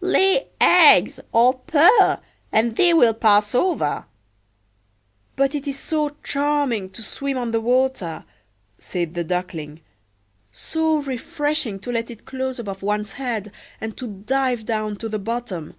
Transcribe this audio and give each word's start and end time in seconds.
Lay 0.00 0.46
eggs, 0.60 1.18
or 1.32 1.54
purr, 1.54 2.20
and 2.52 2.76
they 2.76 2.94
will 2.94 3.12
pass 3.14 3.52
over.""But 5.42 5.56
it 5.56 5.66
is 5.66 5.76
so 5.76 6.14
charming 6.22 6.90
to 6.90 7.02
swim 7.02 7.36
on 7.36 7.50
the 7.50 7.60
water!" 7.60 8.24
said 8.78 9.14
the 9.14 9.24
Duckling, 9.24 9.80
"so 10.52 10.98
refreshing 10.98 11.80
to 11.80 11.90
let 11.90 12.12
it 12.12 12.24
close 12.26 12.60
above 12.60 12.84
one's 12.84 13.10
head, 13.18 13.50
and 13.80 13.96
to 13.96 14.06
dive 14.06 14.64
down 14.64 14.94
to 14.98 15.08
the 15.08 15.18
bottom." 15.18 15.74